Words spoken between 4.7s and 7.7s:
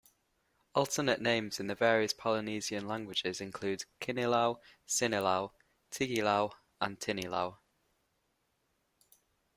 Sinilau, Tigilau, and Tinilau.